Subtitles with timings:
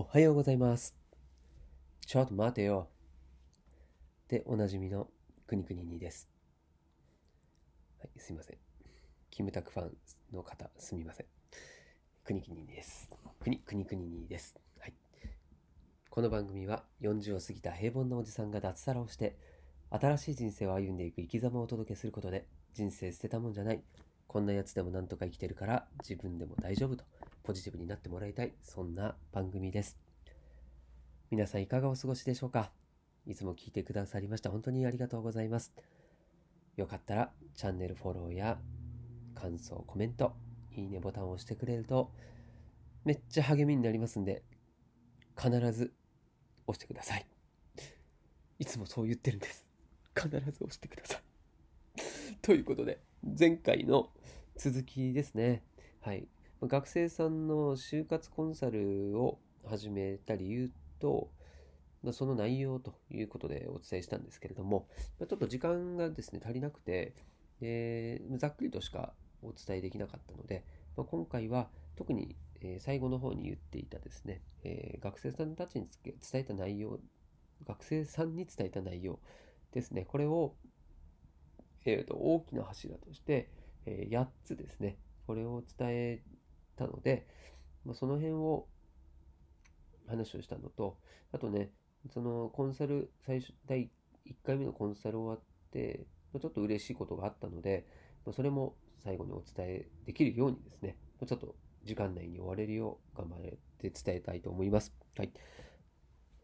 [0.00, 0.94] おはようございます。
[2.06, 2.88] ちょっと待てよ。
[4.28, 5.08] で、おなじみの
[5.48, 6.28] くにくににです。
[7.98, 8.58] はい、すいません。
[9.28, 9.96] キムタクファン
[10.32, 11.26] の方、すみません。
[12.22, 13.10] くにくににです。
[13.40, 14.54] くにくにくににです。
[14.78, 14.94] はい。
[16.08, 19.36] この番組は40を過ぎた平凡なおじさんが脱サラをして、
[19.90, 23.82] 新しい人生を歩んでいく生き様をお届けすることで、人生捨てたもんじゃない。
[24.28, 27.04] こんなやつでもなんとか生きてるから自分でも大丈夫と
[27.48, 29.96] ポジティブになってもらいたいそんな番組です。
[31.30, 32.70] 皆さんいかがお過ごしでしょうか？
[33.26, 35.72] いつも聞いてくださりました本当にありがとうございます。
[36.76, 38.58] よかったらチャンネルフォローや
[39.34, 40.34] 感想コメント
[40.76, 42.12] いいねボタンを押してくれると
[43.06, 44.42] めっちゃ励みになりますんで
[45.34, 45.94] 必ず
[46.66, 47.24] 押してください。
[48.58, 49.64] いつもそう言ってるんです。
[50.14, 51.22] 必ず押してください。
[52.42, 53.00] ということで
[53.40, 54.10] 前回の
[54.54, 55.62] 続きですね。
[56.02, 56.28] はい。
[56.62, 61.30] 学生さんの就活コンサルを始めた理由と、
[62.12, 67.14] その内容ということでお伝えしたんですけれども、ちょっと時間がですね、足りなくて、
[67.60, 70.64] でざっくりとしかお伝えできなかったので、
[70.96, 72.36] まあ、今回は特に
[72.78, 76.98] 最後の方に言っていたですね、えー、学生さんたちに伝えた内容、
[77.66, 79.18] 学生さんに伝えた内容
[79.72, 80.54] ですね、これを
[81.84, 83.48] えーと、大きな柱として、
[83.86, 86.22] えー、8つですね、これを伝え
[86.78, 87.26] たので、
[87.84, 88.66] まあ、その辺を
[90.06, 90.98] 話をしたのと、
[91.32, 91.70] あとね、
[92.12, 93.90] そのコンサル、最初、第
[94.26, 96.06] 1回目のコンサル終わって、
[96.40, 97.86] ちょっと嬉しいことがあったので、
[98.24, 103.40] まあ、それも最後にお伝えできるようにですね、ちょっと時間内に終われるよう頑張っ
[103.78, 104.94] て伝えたいと思います。
[105.16, 105.32] はい。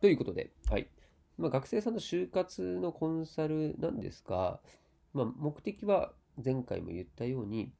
[0.00, 0.88] ということで、はい。
[1.36, 4.60] まあ、学生さんの就活のコンサルなんですが、
[5.12, 7.72] まあ、目的は前回も言ったように、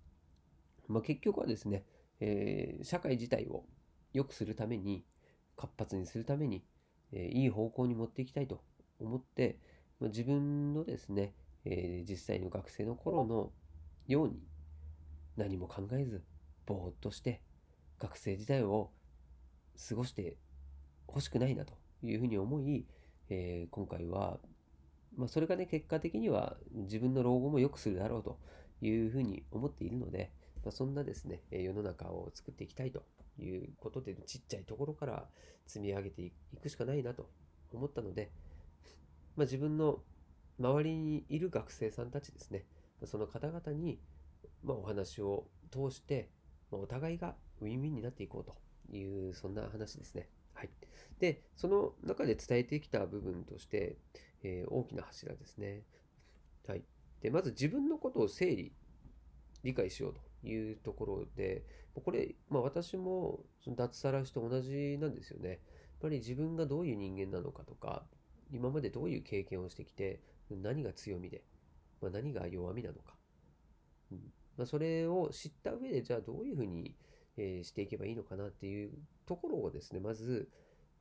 [0.88, 1.84] まあ、結局はですね、
[2.20, 3.64] えー、社会自体を
[4.12, 5.04] 良くするために、
[5.56, 6.64] 活発にするために、
[7.12, 8.62] えー、いい方向に持っていきたいと
[8.98, 9.58] 思って、
[10.00, 11.34] まあ、自分のですね、
[11.64, 13.52] えー、実際の学生の頃の
[14.06, 14.42] ように
[15.36, 16.22] 何も考えず、
[16.66, 17.40] ぼーっとして
[17.98, 18.90] 学生時代を
[19.88, 20.36] 過ごして
[21.06, 22.86] ほしくないなというふうに思い、
[23.28, 24.38] え今回は
[25.16, 28.38] まあ、それがね、結果的には自分の老後も良くするだろうと
[28.80, 30.32] いうふうに思っているので、
[30.64, 33.04] まあ、そんなですね、世の中を作っていきたいと
[33.38, 35.28] いうことで、ちっちゃいところから
[35.66, 37.30] 積み上げていくしかないなと
[37.72, 38.30] 思ったので、
[39.36, 40.02] まあ、自分の
[40.58, 42.64] 周りにいる学生さんたちですね、
[43.04, 44.00] その方々に、
[44.62, 46.30] ま、お話を通して、
[46.70, 50.30] ま、お互いがウィンウィンになっていこうという、そんな話ですね。
[50.54, 50.70] はい。
[51.18, 53.98] で、その中で伝えてきた部分として、
[54.42, 55.82] えー、大きな柱ですね。
[56.66, 56.84] はい。
[57.20, 58.72] で、まず自分のことを整理、
[59.62, 65.48] 理解しようというところで、これ、まあ私も脱サラして同じなんですよね。
[65.50, 65.58] やっ
[66.00, 68.04] ぱり自分がどういう人間なのかとか、
[68.52, 71.42] 今までどういう経験をしてきて、何が強みで、
[72.00, 73.16] まあ、何が弱みなのか。
[74.12, 74.18] うん
[74.56, 76.94] まあ、それを知った上で、じゃあどういうふうに、
[77.36, 78.92] えー、していけばいいのかなっていう
[79.26, 80.48] ところをですね、まず、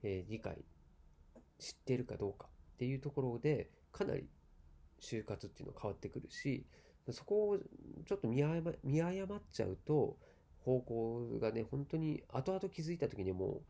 [0.02, 0.64] えー、理解、
[1.60, 2.48] 知ってるかどうか。
[2.74, 4.28] っていうところでかなり
[5.02, 6.66] 就活っていうのは変わってくるし
[7.12, 10.18] そこをちょっと見誤っちゃうと
[10.60, 13.62] 方向がね本当に後々気づいた時にも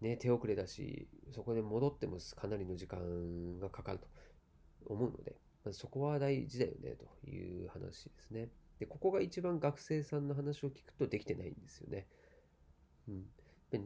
[0.00, 4.06] うね手遅れだしそこで戻ってもかなりの時間がかかると
[4.86, 8.48] 思うので、まそこは大事だよねという話ですね
[8.80, 12.08] でここが一番学生さんの話を聞くとできてないんですよね
[13.08, 13.24] うん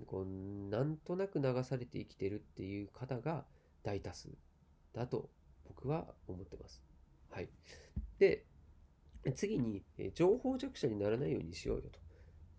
[0.06, 3.44] こうなんとなく流されて生きてるっていう方が
[3.84, 4.30] 大多数
[4.92, 5.30] だと
[5.68, 6.82] 僕は思ってます。
[7.30, 7.48] はい。
[8.18, 8.46] で、
[9.34, 9.82] 次に、
[10.14, 11.98] 情報弱者にならないようにしようよと。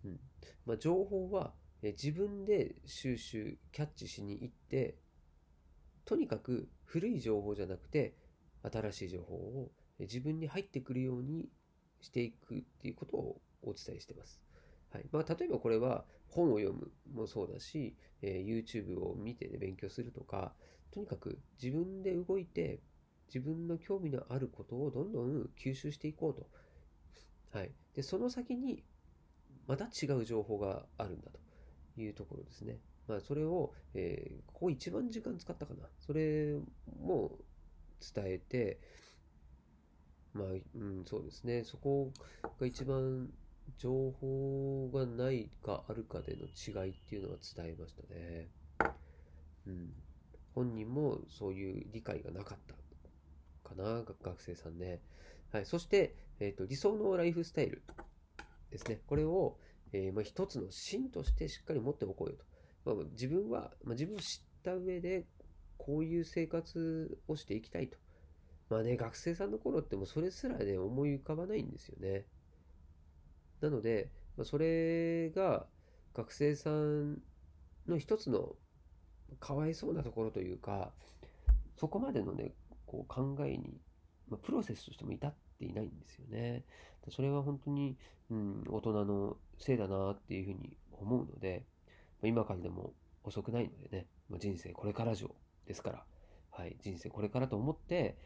[0.05, 0.19] うん
[0.65, 4.97] まあ、情報は自分で収集、キャッチしに行って、
[6.05, 8.15] とにかく古い情報じゃなくて、
[8.63, 11.49] 新しい情報を自分に入ってくるように
[12.01, 14.41] していくっていうことをお伝えしてます。
[14.91, 20.53] はいまあ、例えばこれは本を読むもそうだし、えー、YouTube を見て、ね、勉強するとか、
[20.91, 22.79] とにかく自分で動いて
[23.27, 26.47] 自分の興味のあることをどんどん吸収していこうと。
[27.57, 27.71] はい。
[27.93, 28.83] で、その先に
[29.67, 32.79] また違う情報があるんだというところですね。
[33.07, 35.87] まあ、それを、えー、ここ一番時間使ったかな。
[35.99, 36.57] それ
[37.01, 37.37] も
[38.15, 38.79] 伝えて、
[40.33, 41.63] まあ、うん、そうですね。
[41.63, 42.11] そこ
[42.59, 43.29] が一番
[43.77, 48.49] 情報がないかあるかでの違いっていうのは伝えましたね。
[49.67, 49.93] うん。
[50.53, 52.75] 本人もそういう理解がなかった
[53.67, 55.01] かな、学生さんね。
[55.51, 55.65] はい。
[55.65, 57.83] そして、え、ー、と、理想のライフスタイル
[58.71, 59.01] ですね。
[59.07, 59.57] これを、
[59.93, 62.45] えー、まあ、一つの芯としてしっかり持っておこうよと。
[62.95, 65.25] まあ、自分は、まあ、自分を知った上で、
[65.77, 67.97] こういう生活をしていきたいと。
[68.69, 72.25] まあね、学生さんの頃ってもそれすらね、思い浮かばないんですよね。
[73.61, 75.65] なので、ま、それが
[76.13, 77.21] 学生さん
[77.87, 78.55] の一つの
[79.39, 80.91] かわいそうなところというか、
[81.77, 82.53] そこまでのね、
[82.87, 83.79] こう考えに、
[84.29, 86.63] まあ、プロセスとしても至っていないんですよね。
[87.09, 87.95] それは本当に、
[88.31, 91.65] うん、大人のせいだなっていうふうに思うので、
[92.21, 92.93] ま今からでも
[93.23, 95.29] 遅くないのでね、ま人生これから上
[95.65, 96.03] ですから、
[96.51, 98.17] はい、人生これからと思って、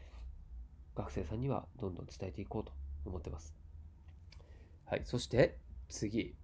[0.94, 2.72] 学生さんにはどんどん伝えていこうと
[3.04, 3.54] 思ってます。
[4.86, 6.34] はい、そして次。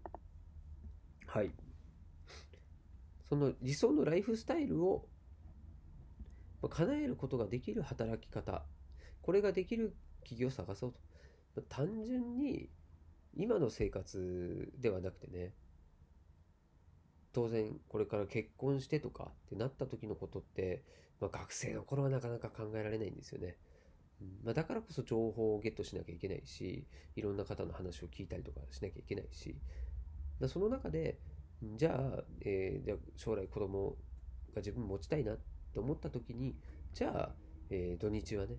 [1.26, 1.53] はい。
[3.29, 5.06] その理想のライフスタイルを
[6.66, 8.64] 叶えることができる働き方、
[9.22, 10.94] これができる企業を探そう
[11.55, 11.62] と。
[11.69, 12.70] 単純に
[13.34, 15.55] 今の生活ではなくてね、
[17.32, 20.82] 当然これから結婚してとかってなった時のことって、
[21.20, 23.56] まあ、学生の頃はなかなか考えられないんですよね。
[24.44, 29.56] まあ、だからこそ情報をゲットしなきゃいけないし、いろんな方の話を聞いたりとかしなきゃいけないし、
[30.49, 31.20] その中で、
[31.76, 33.96] じゃあ、えー、じゃあ将来子供
[34.55, 35.38] が自分持ちたいなっ
[35.75, 36.56] と思った時に、
[36.93, 37.35] じゃあ、
[37.70, 38.56] えー、土日はね、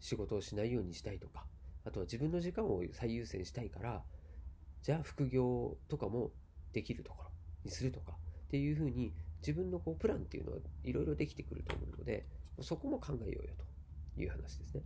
[0.00, 1.46] 仕事をしないようにしたいとか、
[1.84, 4.02] あとは自分の時間を最優先したいから、
[4.82, 6.30] じゃあ副業とかも
[6.72, 7.30] できるところ
[7.64, 8.12] にするとか
[8.46, 12.26] っていうふうに自分のこうプランっていうのはいろいろできてくると思うので、
[12.60, 13.52] そこも考えようよ
[14.16, 14.82] という話ですね。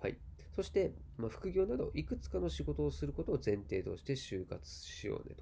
[0.00, 0.18] はい。
[0.54, 5.34] そして、まあ、副業などいくつかの仕事をすることを前提として就活しようね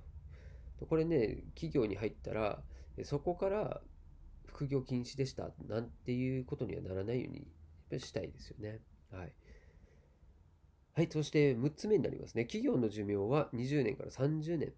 [0.79, 0.87] と。
[0.87, 2.63] これね、企業に入ったら、
[3.05, 3.81] そこから
[4.57, 8.81] 副業禁止でしたなんていうことにはならないようにしたいですよね。
[9.13, 9.33] はい。
[10.95, 12.47] はい、そして6つ目になりますね。
[12.47, 14.73] 企業の寿命は20年から30年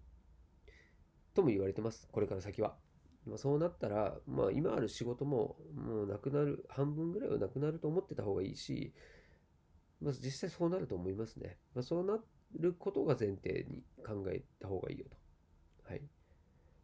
[1.33, 2.09] とも言われてます。
[2.11, 2.75] これから先は。
[3.25, 8.93] まあ、そうなったら、まあ、今ある仕事ももうなくなる、半分ぐらいはなくなると思ってた方がいいし、
[10.01, 11.57] まあ、実際そうなると思いますね。
[11.73, 12.19] まあ、そうな
[12.59, 15.15] ることが前提に考えた方がいいよと。
[15.89, 16.01] はい。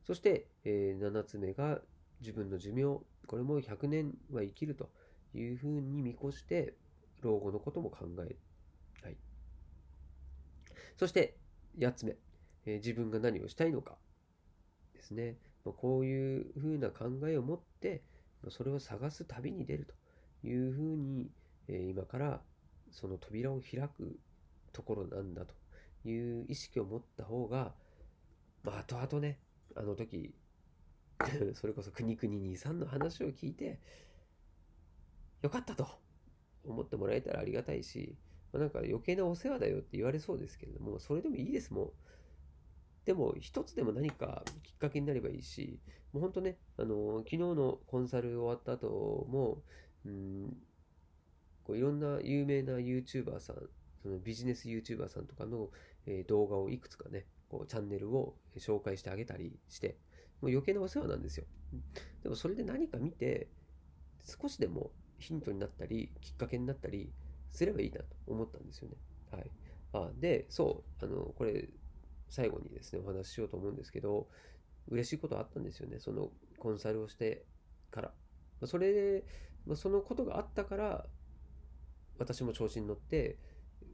[0.05, 1.81] そして、えー、7つ目が
[2.21, 3.01] 自分の寿命。
[3.27, 4.89] これも100年は生きると
[5.33, 6.73] いうふうに見越して、
[7.21, 8.35] 老後のことも考え
[9.01, 9.15] たい
[10.97, 11.35] そして
[11.77, 12.15] 8つ目、
[12.65, 13.95] えー、自分が何をしたいのか
[14.93, 15.35] ですね。
[15.65, 18.03] まあ、こういうふうな考えを持って、
[18.43, 19.87] まあ、それを探す旅に出る
[20.41, 21.29] というふうに、
[21.67, 22.41] えー、今から
[22.91, 24.17] その扉を開く
[24.71, 27.73] ところなんだという意識を持った方が、
[28.63, 29.39] まあ、後々ね、
[29.75, 30.33] あの時、
[31.55, 33.79] それこそ国々兄さんの話を聞いて、
[35.41, 35.87] よかったと
[36.63, 38.17] 思ってもらえたらありがたいし、
[38.51, 41.91] まあ、なんか余計なお世話だよって言われそうですけれども、それでもいいですもん。
[43.05, 45.79] でも、一つでも何かきっかけになればいいし、
[46.11, 49.61] もう本当ね、あの、昨日のコンサル終わった後も、
[50.05, 50.57] うん、
[51.63, 53.57] こういろんな有名な YouTuber さん、
[54.01, 55.69] そのビジネス YouTuber さんとかの、
[56.07, 59.97] え、動画をいくつかね、こうチャンネルを紹介してあげたりして、
[60.41, 61.45] もう余計なお世話なんですよ。
[62.23, 63.49] でもそれで何か見て、
[64.23, 67.13] 少しでもヒントになったり、きっかけになったり、
[67.51, 68.97] すればいいなと思ったんですよね。
[69.31, 69.51] はい。
[69.93, 71.69] あで、そう、あの、これ、
[72.29, 74.27] 最後にですね、お話ししようと思うんですけど、
[74.87, 75.99] 嬉しいことあったんですよね。
[75.99, 77.45] そのコンサルをして
[77.91, 78.13] から。
[78.65, 79.25] それで、
[79.75, 81.05] そのことがあったから、
[82.17, 83.39] 私も調子に乗って、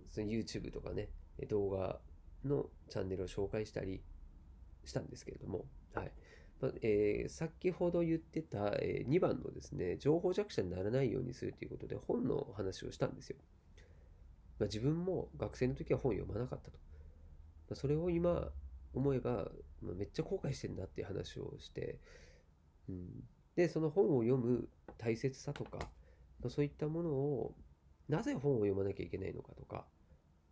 [0.09, 1.09] その YouTube とかね、
[1.49, 1.99] 動画
[2.43, 4.03] のチャンネルを紹介したり
[4.83, 6.11] したんですけれども、はい。
[6.61, 13.37] まあ、えー、先ほど言ってた、えー、2番のですね、情報弱者にならないようにするということで本の話をしたんですよ。
[14.59, 16.77] まあ、自分も学生の時は本読まなかったと。
[17.69, 18.49] まあ、それを今
[18.93, 19.49] 思えば、
[19.81, 21.97] まあ、めっちゃ後悔してんだっていう話をして、
[22.87, 23.23] うん、
[23.55, 25.79] で、その本を読む大切さとか、
[26.41, 27.55] まあ、そういったものを、
[28.07, 29.85] なぜ本を読まなきゃいけないのかとか、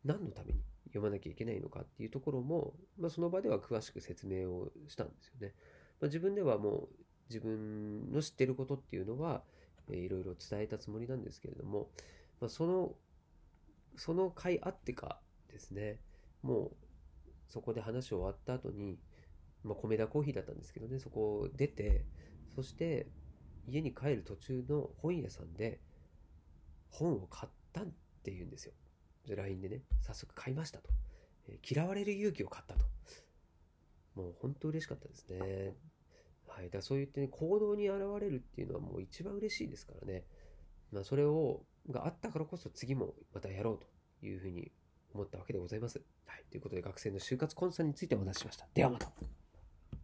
[0.04, 5.54] 何のために読まなきゃいけないのかっていうところも、まあ、その場では詳しく説明をしたんですよね。
[6.00, 6.90] まあ、自分ではもう
[7.30, 9.44] 自分の知ってることっていうのは、
[9.90, 11.90] いろいろ伝えたつもりなんですけれども、
[12.40, 12.96] まあ、その、
[13.96, 15.20] その回あってか
[15.52, 16.00] ですね、
[16.42, 16.72] もう
[17.48, 18.98] そこで話終わった後に、
[19.64, 22.06] まあ、米田コーヒーだったんですけどね、そこを出て、
[22.56, 23.08] そして
[23.68, 25.80] 家に帰る途中の本屋さんで
[26.90, 27.86] 本を買ったっ
[28.24, 28.74] て言うんですよ。
[29.28, 30.90] LINE でね、早速買いましたと。
[31.48, 32.86] えー、嫌われる勇気を買ったと。
[34.20, 35.76] もう本当嬉しかったですね。
[36.48, 36.70] はい。
[36.70, 40.26] だそう言ってね、行動に現れるっていうのはもう一番嬉しいですからね。
[40.92, 44.72] まあ、それを、があったからこそ次もまたやろうというふうに
[45.14, 46.02] 思ったわけでございます。
[46.26, 46.44] はい。
[46.52, 48.68] ということで学生の就活コンサルについてお話ししました。
[48.74, 49.12] ではまた。